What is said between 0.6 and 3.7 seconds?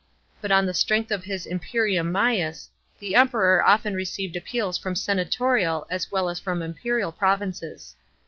the strength of his imperium mains the Emperor